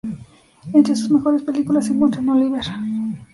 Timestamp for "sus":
0.95-1.11